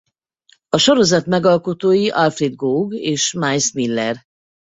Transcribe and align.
A 0.69 0.77
sorozat 0.77 1.25
megalkotói 1.25 2.09
Alfred 2.09 2.55
Gough 2.55 2.93
és 2.95 3.33
Miles 3.33 3.71
Millar. 3.71 4.17